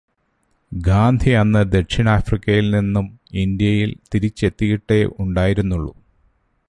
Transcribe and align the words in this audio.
ഗാന്ധി 0.73 1.29
അന്ന് 1.29 1.71
ദക്ഷിണാഫ്രിക്കയില് 1.71 2.73
നിന്നും 2.73 3.19
ഇന്ത്യയില് 3.33 3.95
തിരിച്ചെത്തിയിട്ടേ 4.15 5.09
ഉണ്ടായിരുന്നുള്ളൂ. 5.19 5.93